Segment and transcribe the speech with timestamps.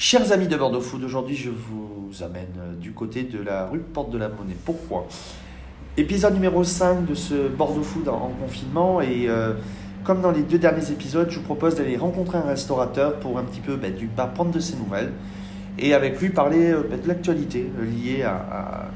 [0.00, 3.80] Chers amis de Bordeaux Food, aujourd'hui je vous amène euh, du côté de la rue
[3.80, 4.54] Porte de la Monnaie.
[4.64, 5.08] Pourquoi?
[5.96, 9.54] Épisode numéro 5 de ce Bordeaux Food en, confinement et euh,
[10.04, 13.42] comme dans les deux derniers épisodes, je vous propose d'aller rencontrer un restaurateur pour un
[13.42, 15.10] petit peu bah, du, bah, prendre de ses nouvelles
[15.80, 18.90] et avec lui parler euh, bah, de l'actualité liée à,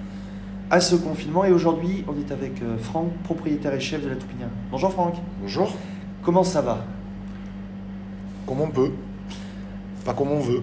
[0.70, 1.44] à, ce confinement.
[1.44, 4.50] Et aujourd'hui, on est avec Franck, propriétaire et chef de la Toupinière.
[4.70, 5.16] Bonjour Franck.
[5.40, 5.74] Bonjour.
[6.22, 6.84] Comment ça va?
[8.46, 8.92] Comme on peut,
[10.04, 10.62] pas comme on veut.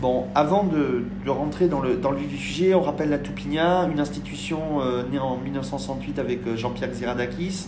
[0.00, 3.88] Bon, avant de, rentrer dans le, dans le vif du sujet, on rappelle la Toupigna,
[3.92, 7.66] une institution euh, née en 1968 avec euh, Jean-Pierre Xiradakis.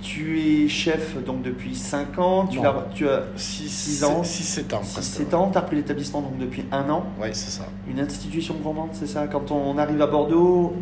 [0.00, 4.22] Tu es chef donc depuis 5 ans, tu, as, tu as 6 ans.
[4.22, 4.82] 6-7 ans.
[4.82, 7.06] 6-7 ans, tu as repris l'établissement donc depuis un an.
[7.20, 7.66] Oui, c'est ça.
[7.88, 9.26] Une institution gourmande, c'est ça?
[9.26, 10.74] Quand on arrive à Bordeaux,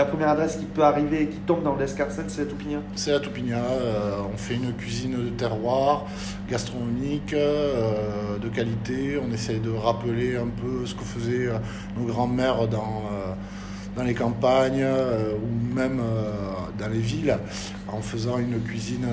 [0.00, 3.20] la première adresse qui peut arriver, qui tombe dans l'escarcelle, c'est la Toupigna C'est la
[3.20, 3.58] Toupigna.
[3.58, 6.06] Euh, on fait une cuisine de terroir,
[6.48, 9.20] gastronomique, euh, de qualité.
[9.22, 11.58] On essaie de rappeler un peu ce que faisaient euh,
[11.98, 13.02] nos grands-mères dans,
[13.94, 16.00] dans les campagnes ou même
[16.78, 17.36] dans les villes,
[17.88, 19.06] en faisant une cuisine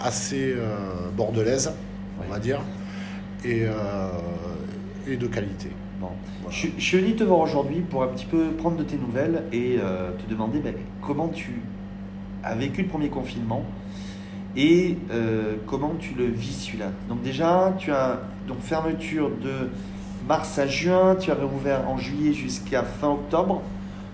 [0.00, 0.54] assez
[1.16, 1.72] bordelaise,
[2.24, 2.60] on va dire,
[3.44, 3.64] et,
[5.08, 5.70] et de qualité.
[6.48, 9.76] Je, suis venu te voir aujourd'hui pour un petit peu prendre de tes nouvelles et
[9.78, 11.62] euh, te demander ben, comment tu
[12.42, 13.64] as vécu le premier confinement
[14.56, 16.90] et euh, comment tu le vis celui-là.
[17.08, 19.70] Donc déjà, tu as donc fermeture de
[20.26, 23.62] mars à juin, tu as réouvert en juillet jusqu'à fin octobre,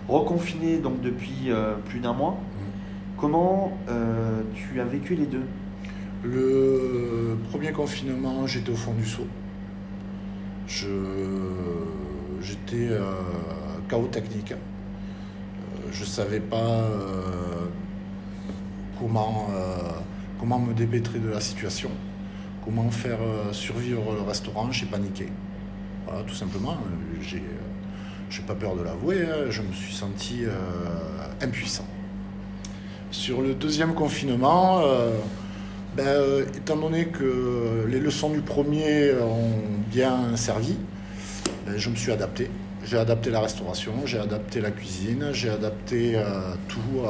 [0.08, 2.32] reconfiné donc depuis euh, plus d'un mois.
[2.32, 3.16] Mmh.
[3.18, 3.72] Comment
[4.54, 5.44] tu as vécu les deux?
[6.22, 9.26] Le premier confinement, j'étais au fond du seau.
[10.68, 10.90] J'étais
[12.90, 13.02] euh,
[13.88, 14.52] chaos technique.
[14.52, 14.56] Euh,
[15.92, 17.66] je ne savais pas euh,
[18.98, 19.48] comment,
[20.40, 21.90] comment me dépêtrer de la situation,
[22.64, 23.20] comment faire
[23.52, 24.72] survivre le restaurant.
[24.72, 25.28] J'ai paniqué.
[26.06, 26.76] Voilà, tout simplement.
[27.20, 27.42] J'ai,
[28.28, 29.50] j'ai pas peur de l'avouer, hein.
[29.50, 30.42] je me suis senti
[31.40, 31.86] impuissant.
[33.10, 34.82] Sur le deuxième confinement,
[35.96, 40.76] ben, étant donné que les leçons du premier ont bien servi,
[41.66, 42.50] ben, je me suis adapté.
[42.84, 47.02] J'ai adapté la restauration, j'ai adapté la cuisine, j'ai adapté euh, tout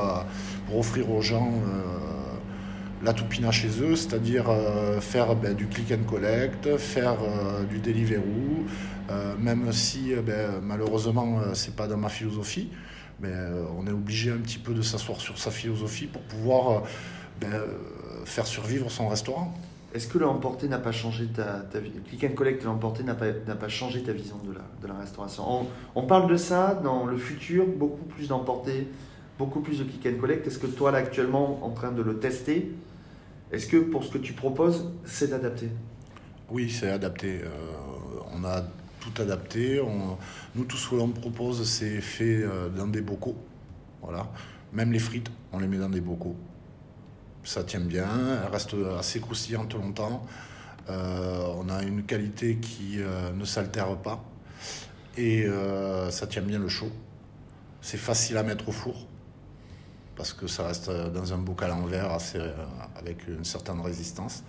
[0.67, 1.83] pour offrir aux gens euh,
[3.03, 7.19] la toupina chez eux, c'est-à-dire euh, faire ben, du click and collect, faire
[7.69, 8.65] du Deliveroo,
[9.39, 12.71] même si ben, malheureusement c'est pas dans ma philosophie,
[13.21, 13.35] mais
[13.79, 16.85] on est obligé un petit peu de s'asseoir sur sa philosophie pour pouvoir
[18.25, 19.55] faire survivre son restaurant.
[19.95, 21.65] Est-ce que l'emporter n'a pas changé ta,
[22.09, 25.67] Click and collect l'emporter n'a pas, pas changé ta vision de la, de la restauration?
[25.95, 28.89] On, parle de ça dans le futur, beaucoup plus d'emporter,
[29.39, 30.47] beaucoup plus de click and collect.
[30.47, 32.73] Est-ce que toi, là, actuellement, en train de le tester,
[33.53, 35.69] est-ce que pour ce que tu proposes, c'est adapté?
[36.51, 37.41] Oui, c'est adapté.
[37.43, 37.49] Euh,
[38.35, 38.63] on a
[39.01, 39.81] tout adapté.
[40.55, 43.37] nous, tout ce que l'on propose, c'est fait euh, dans des bocaux.
[44.03, 44.27] Voilà.
[44.73, 46.37] Même les frites, on les met dans des bocaux
[47.47, 48.09] ça tient bien,
[48.45, 50.27] elle reste assez croustillante longtemps.
[50.89, 54.23] Euh, on a une qualité qui euh, ne s'altère pas
[55.17, 56.91] et euh, ça tient bien le chaud.
[57.81, 59.07] C'est facile à mettre au four
[60.17, 62.41] parce que ça reste dans un bocal en verre assez,
[62.97, 64.45] avec une certaine résistance.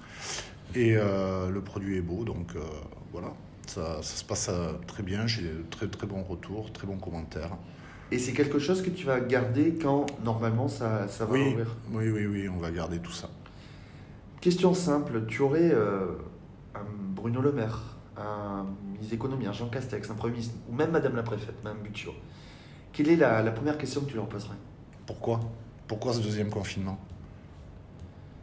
[0.75, 2.53] Et le produit est beau, donc
[3.11, 3.33] voilà,
[3.67, 4.49] ça, se passe
[4.87, 5.27] très bien.
[5.27, 7.57] J'ai de très très bons retours, très bons commentaires.
[8.11, 11.75] Et c'est quelque chose que tu vas garder quand normalement ça, ça va oui, ouvrir
[11.91, 13.29] Oui, oui, oui, on va garder tout ça.
[14.39, 16.13] Question simple, tu aurais euh,
[16.73, 16.85] un
[17.15, 21.23] Bruno Le Maire, un ministre un Jean Castex, un Premier ministre, ou même Madame la
[21.23, 22.13] Préfète, Mme Buccio.
[22.93, 24.55] Quelle est la, la, première question que tu leur poserais?
[25.05, 25.39] Pourquoi?
[25.87, 26.97] Pourquoi ce deuxième confinement?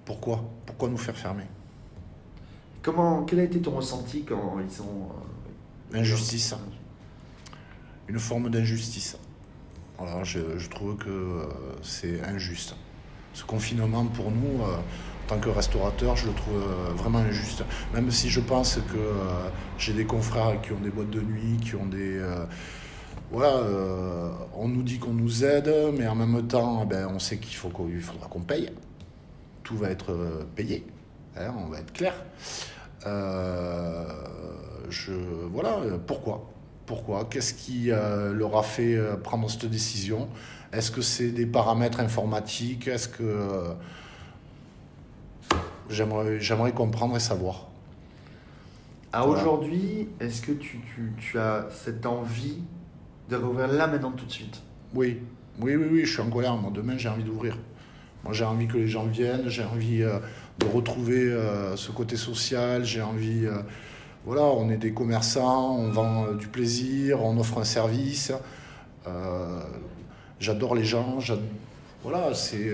[0.05, 0.45] Pourquoi?
[0.67, 1.47] Pourquoi nous faire fermer?
[2.83, 5.09] Comment, Quel a été ton ressenti quand ils ont...
[5.95, 6.55] Euh, Injustice.
[8.09, 9.17] Une forme d'injustice.
[9.99, 11.47] Voilà, je, trouve que euh,
[11.83, 12.75] c'est injuste.
[13.33, 17.65] Ce confinement, pour nous, euh, en tant que restaurateur, je le trouve euh, vraiment injuste.
[17.93, 19.15] Même si je pense que
[19.79, 22.21] j'ai des confrères qui ont des boîtes de nuit, qui ont des...
[23.31, 23.61] voilà,
[24.55, 27.57] on nous dit qu'on nous aide, mais en même temps, eh ben, on sait qu'il
[27.57, 28.71] faut qu'il faudra qu'on paye.
[29.63, 30.85] Tout va être payé,
[31.37, 32.15] hein, on va être clair.
[34.91, 35.13] je,
[35.51, 36.54] voilà, pourquoi?
[36.87, 37.25] Pourquoi?
[37.25, 40.29] Qu'est-ce qui euh, leur a fait euh, prendre cette décision?
[40.73, 42.89] Est-ce que c'est des paramètres informatiques?
[42.89, 43.23] Est-ce que.
[43.23, 43.75] Euh,
[45.89, 47.69] j'aimerais, comprendre et savoir.
[49.13, 52.59] À aujourd'hui, est-ce que tu, as cette envie
[53.31, 54.63] de rouvrir là maintenant tout de suite?
[54.95, 55.21] Oui,
[55.61, 56.57] oui, oui, oui, je suis en colère.
[56.57, 57.57] Moi, demain, j'ai envie d'ouvrir.
[58.25, 61.31] Moi, j'ai envie que les gens viennent, j'ai envie de retrouver
[61.77, 63.47] ce côté social, j'ai envie
[64.25, 68.33] voilà, on est des commerçants, on vend du plaisir, on offre un service.
[70.41, 71.19] j'adore les gens,
[72.03, 72.73] voilà, c'est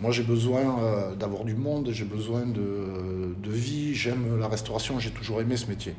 [0.00, 4.98] moi, j'ai besoin euh, d'avoir du monde, j'ai besoin de, de vie, j'aime la restauration,
[4.98, 5.94] j'ai toujours aimé ce métier.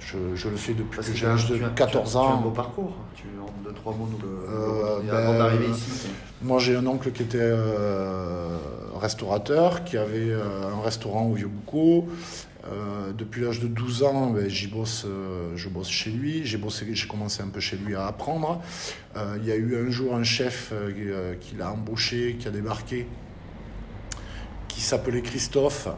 [0.00, 2.26] Je, je le fais depuis que j'ai l'âge de 14 ans.
[2.26, 5.38] Tu as un beau parcours, tu en deux, trois mots nous le, euh, ben, avant
[5.38, 6.08] d'arriver ici.
[6.40, 8.56] Moi, j'ai un oncle qui était euh,
[9.02, 12.08] restaurateur, qui avait un restaurant au Vieux-Boucau.
[13.18, 15.06] depuis l'âge de 12 ans, ben, j'y bosse,
[15.54, 16.42] je bosse chez lui.
[16.44, 16.58] J'ai
[17.06, 18.62] commencé un peu chez lui à apprendre.
[19.16, 20.72] Il y a eu un jour un chef
[21.40, 23.06] qui l'a embauché, qui a débarqué
[24.72, 25.88] qui s'appelait Christophe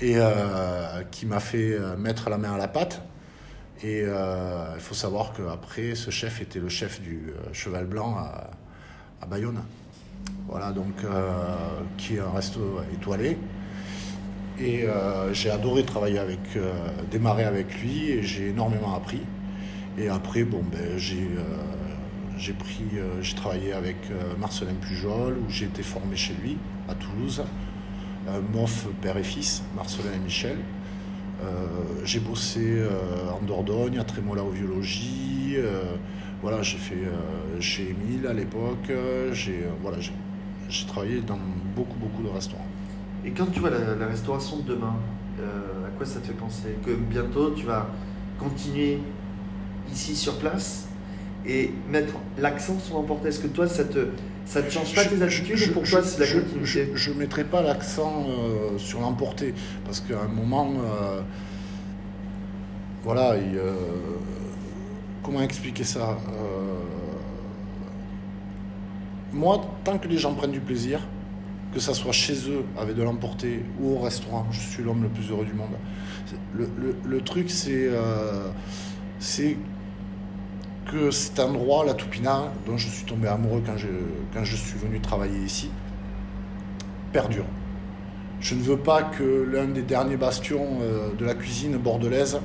[0.00, 3.02] et euh, qui m'a fait euh, mettre la main à la pâte.
[3.82, 8.16] Et euh, il faut savoir qu'après, ce chef était le chef du Cheval Blanc
[9.20, 9.62] à Bayonne.
[10.48, 10.94] Voilà, donc,
[11.96, 12.60] qui est un resto
[12.94, 13.36] étoilé.
[14.60, 14.86] Et
[15.32, 16.38] j'ai adoré travailler avec,
[17.10, 19.20] démarrer avec lui et j'ai énormément appris.
[19.98, 22.84] Et après, bon, ben, j'ai pris,
[23.20, 23.96] j'ai travaillé avec
[24.38, 26.58] Marcelin Pujol où j'ai été formé chez lui
[26.88, 27.42] à Toulouse.
[28.28, 30.58] Euh, MOF père et fils, Marcelin et Michel.
[31.44, 31.66] Euh,
[32.04, 35.56] j'ai bossé euh, en Dordogne, à Trémola au biologie.
[36.42, 37.02] Voilà, j'ai fait
[37.60, 38.90] chez Émile à l'époque.
[39.32, 41.38] J'ai voilà, j'ai travaillé dans
[41.74, 42.66] beaucoup, beaucoup de restaurants.
[43.24, 44.94] Et quand tu vois la, restauration de demain,
[45.38, 46.76] à quoi ça te fait penser?
[46.84, 47.88] Que bientôt tu vas
[48.38, 48.98] continuer
[49.90, 50.88] ici sur place
[51.46, 54.08] et mettre l'accent sur l'emporter Est-ce que toi, ça te,
[54.44, 56.90] ça ne change pas tes attitudes je, ou pour toi c'est la continuité?
[56.94, 59.54] Je ne mettrai pas l'accent euh, sur l'emporter
[59.84, 61.20] parce qu'à un moment, euh,
[63.04, 63.74] voilà, euh,
[65.26, 66.16] comment expliquer ça
[69.32, 71.00] Moi, tant que les gens prennent du plaisir,
[71.74, 75.08] que ça soit chez eux avec de l'emporter ou au restaurant, je suis l'homme le
[75.08, 75.76] plus heureux du monde.
[76.54, 77.90] Le, truc, c'est
[79.18, 79.56] c'est
[80.90, 83.88] que cet endroit, la Toupina, dont je suis tombé amoureux quand je,
[84.32, 85.70] quand je suis venu travailler ici,
[87.12, 87.44] perdure.
[88.40, 92.38] Je ne veux pas que l'un des derniers bastions euh, de la cuisine bordelaise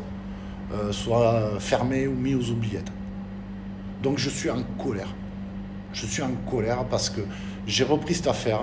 [0.73, 2.91] euh, soit fermé ou mis aux oubliettes.
[4.01, 5.13] Donc je suis en colère.
[5.94, 7.21] Je suis en colère parce que
[7.68, 8.62] j'ai repris cette affaire,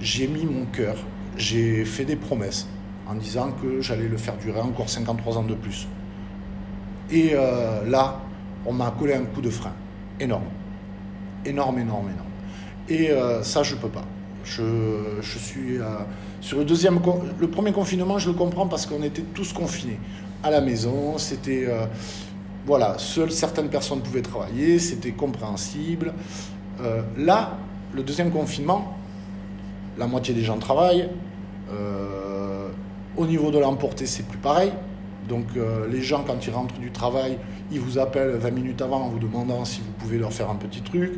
[0.00, 0.96] j'ai mis mon cœur,
[1.36, 2.66] j'ai fait des promesses
[3.06, 5.86] en disant que j'allais le faire durer encore 53 ans de plus.
[7.10, 8.20] Et euh, là,
[8.64, 9.72] on m'a collé un coup de frein.
[10.18, 10.44] Énorme.
[11.44, 12.26] Énorme, énorme, énorme.
[12.88, 14.04] Et euh, ça, je peux pas.
[14.42, 15.78] Je, suis.
[16.40, 17.00] Sur le deuxième.
[17.38, 19.98] Le premier confinement, je le comprends parce qu'on était tous confinés.
[20.46, 21.64] À la maison, c'était.
[21.66, 21.86] Euh,
[22.66, 26.12] voilà, seules certaines personnes pouvaient travailler, c'était compréhensible.
[27.16, 27.58] là,
[27.92, 28.96] le deuxième confinement,
[29.98, 31.08] la moitié des gens travaillent.
[33.16, 34.72] au niveau de l'emporter, c'est plus pareil.
[35.28, 35.46] Donc
[35.88, 37.38] les gens, quand ils rentrent du travail,
[37.70, 40.56] ils vous appellent 20 minutes avant en vous demandant si vous pouvez leur faire un
[40.56, 41.12] petit truc.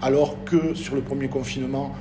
[0.00, 1.92] Alors que sur le premier confinement,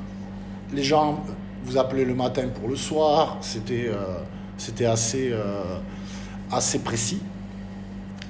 [0.73, 1.23] les gens
[1.65, 3.37] vous appelaient le matin pour le soir.
[3.41, 5.79] C'était euh, assez, euh,
[6.51, 7.21] assez précis.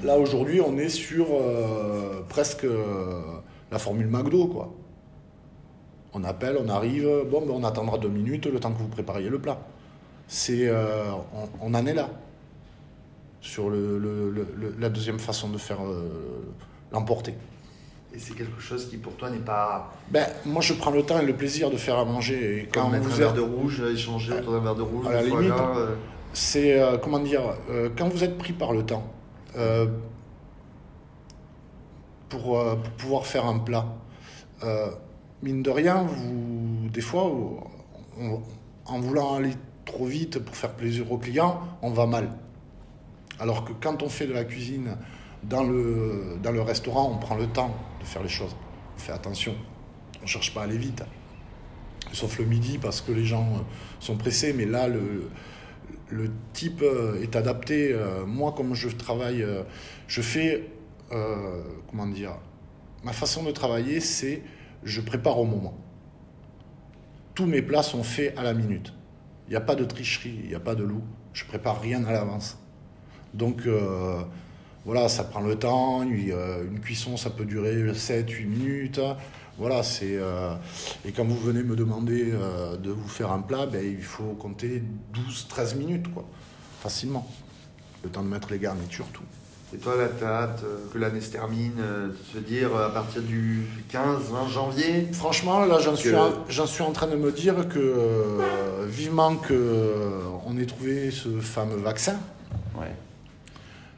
[0.04, 2.68] Là, aujourd'hui, on est sur euh, presque
[3.72, 4.74] la formule McDo, quoi.
[6.14, 9.30] On appelle, on arrive, bon, ben, on attendra deux minutes le temps que vous prépariez
[9.30, 9.60] le plat.
[10.28, 10.72] C'est,
[11.62, 12.10] on en est là
[13.48, 13.72] sur
[14.80, 16.54] la deuxième façon de faire euh,
[16.92, 17.34] l'emporter.
[18.14, 19.94] Et c'est quelque chose qui pour toi n'est pas.
[20.10, 22.62] Ben, moi je prends le temps et le plaisir de faire à manger.
[22.62, 25.14] Et quand mettre vous un verre de rouge, échanger autour d'un verre de rouge, à
[25.14, 25.96] la limite, euh.
[26.34, 27.42] C'est euh, comment dire,
[27.98, 29.12] quand vous êtes pris par le temps
[32.30, 32.64] pour,
[32.98, 33.86] pouvoir faire un plat,
[35.42, 37.32] mine de rien, vous, des fois,
[38.86, 39.54] en voulant aller
[39.86, 42.30] trop vite pour faire plaisir aux clients, on va mal.
[43.40, 44.98] Alors que quand on fait de la cuisine
[45.44, 48.56] dans le, dans le restaurant, on prend le temps de faire les choses.
[48.96, 49.56] On fait attention.
[50.20, 51.04] On ne cherche pas à aller vite.
[52.14, 53.48] Sauf le midi parce que les gens
[54.00, 54.54] sont pressés.
[54.54, 55.30] Mais là, le,
[56.10, 57.92] le type euh, est adapté.
[57.94, 59.64] Euh, moi, comme je travaille, euh,
[60.08, 60.70] je fais.
[61.90, 62.38] comment dire
[63.04, 64.42] Ma façon de travailler, c'est
[64.84, 65.78] je prépare au moment.
[67.34, 68.94] Tous mes plats sont faits à la minute.
[69.48, 71.04] Il n'y a pas de tricherie, il n'y a pas de loup.
[71.34, 72.58] Je prépare rien à l'avance.
[73.34, 73.62] Donc
[74.84, 76.04] voilà, ça prend le temps.
[76.04, 79.00] Une, cuisson, ça peut durer 7-8 minutes.
[79.58, 80.18] Voilà, c'est.
[80.18, 80.54] Euh,
[81.06, 84.84] et quand vous venez me demander de vous faire un plat, ben, il faut compter
[85.14, 86.26] 12-13 minutes, quoi.
[86.82, 87.28] Facilement.
[88.04, 89.24] Le temps de mettre les garnitures, tout.
[89.74, 91.82] Et toi, là, tu hâte que l'année se termine,
[92.34, 95.08] se dire à partir du 15-20 janvier?
[95.12, 96.12] Franchement, là, j'en suis,
[96.48, 98.40] j'en suis en train de me dire que
[98.86, 102.18] vivement qu'on ait trouvé ce fameux vaccin.
[102.80, 102.94] Ouais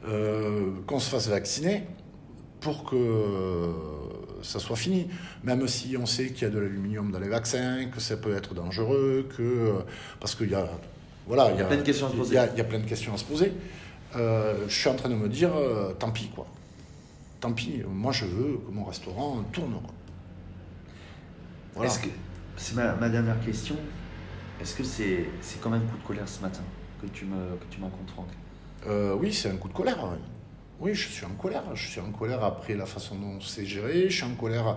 [0.08, 1.86] euh, qu'on se fasse vacciner
[2.60, 3.72] pour que euh,
[4.42, 5.08] ça soit fini.
[5.44, 8.34] Même si on sait qu'il y a de l'aluminium dans les vaccins, que ça peut
[8.34, 9.72] être dangereux, que euh,
[10.20, 10.68] parce qu'il y a
[11.26, 12.32] voilà, Il y a plein de questions à se poser.
[12.32, 13.52] Il y a, il y a plein de questions à se poser.
[14.16, 16.46] Euh, je suis en train de me dire, euh, tant pis quoi.
[17.38, 17.82] Tant pis.
[17.88, 19.74] Moi, je veux que mon restaurant tourne.
[19.74, 19.94] Quoi.
[21.74, 21.90] Voilà.
[21.90, 22.08] Est-ce que
[22.56, 23.76] c'est ma, ma dernière question
[24.60, 26.62] Est-ce que c'est c'est quand même un coup de colère ce matin
[27.00, 27.90] que tu me que tu m'en
[28.88, 29.98] Euh, oui, c'est un coup de colère.
[30.80, 31.64] Oui, je suis en colère.
[31.74, 34.08] Je suis en colère après la façon dont c'est géré.
[34.08, 34.76] Je suis en colère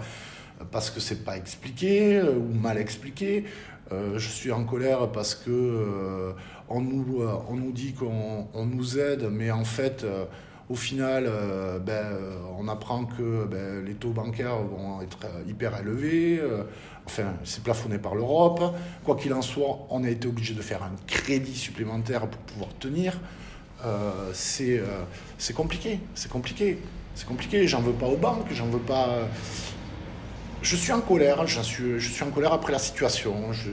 [0.72, 3.45] parce que c'est pas expliqué euh, ou mal expliqué.
[3.91, 6.33] Euh, je suis en colère parce que euh,
[6.69, 10.25] on, nous, euh, on nous dit qu'on on nous aide, mais en fait, euh,
[10.69, 15.43] au final, euh, ben, euh, on apprend que ben, les taux bancaires vont être euh,
[15.50, 16.39] hyper élevés.
[16.39, 16.63] euh,
[17.05, 18.62] enfin, c'est plafonné par l'Europe.
[19.05, 22.69] Quoi qu'il en soit, on a été obligé de faire un crédit supplémentaire pour pouvoir
[22.79, 23.19] tenir.
[23.85, 25.03] Euh, c'est euh,
[25.37, 26.79] c'est compliqué, c'est compliqué,
[27.15, 27.67] c'est compliqué.
[27.67, 29.09] J'en veux pas aux banques, j'en veux pas.
[29.09, 29.25] euh,
[30.61, 33.51] Je suis en colère, je suis en colère après la situation.
[33.51, 33.71] Je,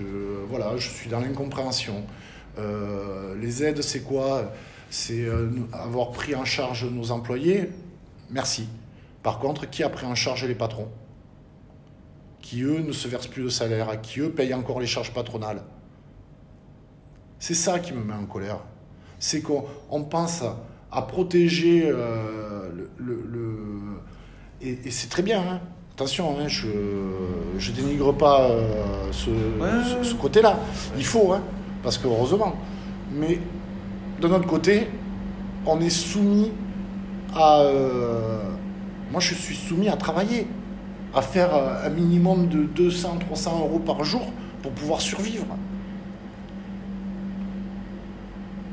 [0.49, 2.05] voilà, je suis dans l'incompréhension.
[3.41, 4.53] Les aides, c'est quoi?
[4.91, 5.27] C'est
[5.73, 7.71] avoir pris en charge nos employés?
[8.29, 8.69] Merci.
[9.23, 10.89] Par contre, qui a pris en charge les patrons?
[12.43, 15.63] Qui eux ne se versent plus de salaire, qui eux payent encore les charges patronales?
[17.39, 18.59] C'est ça qui me met en colère
[19.21, 20.43] c'est qu'on on pense
[20.91, 24.01] à, protéger euh, le, le- le-
[24.63, 25.41] et, et c'est très bien.
[25.41, 25.61] hein.
[25.95, 26.67] Attention, hein, je
[27.59, 29.31] je dénigre pas euh, ce,
[29.85, 30.59] ce- ce côté-là.
[30.97, 31.43] Il faut, hein,
[31.83, 32.55] parce que heureusement.
[33.15, 33.39] Mais
[34.21, 34.89] de notre côté,
[35.67, 36.53] on est soumis
[37.35, 37.61] à.
[37.61, 38.41] euh,
[39.13, 40.47] moi, je suis soumis à travailler,
[41.15, 44.23] à faire un minimum de 200-300 euros par jour
[44.63, 45.47] pour pouvoir survivre.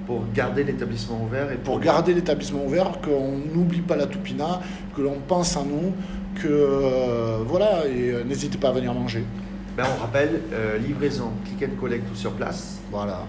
[0.07, 4.61] Pour garder l'établissement ouvert et pour garder l'établissement ouvert, qu'on n'oublie pas la toupina,
[4.95, 5.93] que l'on pense à nous,
[6.35, 9.23] que euh, voilà, et euh, n'hésitez pas à venir manger.
[9.75, 12.79] Ben, on rappelle, euh, livraison, click and collect tout sur place.
[12.91, 13.25] Voilà,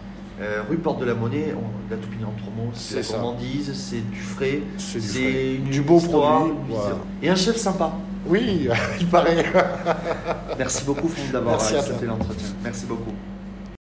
[0.71, 4.09] rue Porte de la Monnaie, on, la Toupine en trois mots, c'est la gourmandise, c'est
[4.09, 6.97] du frais, c'est du, beau histoire, produit, voilà.
[7.23, 7.93] Et un chef sympa.
[8.27, 8.69] Oui,
[9.01, 9.45] il paraît.
[10.59, 12.49] Merci beaucoup Franck d'avoir accepté l'entretien.
[12.63, 13.13] Merci beaucoup.